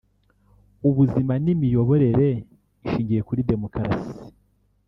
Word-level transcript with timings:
ubuzima 0.89 1.33
n’imiyoborere 1.43 2.27
ishingiye 2.85 3.21
kuri 3.27 3.41
demokarasi 3.51 4.11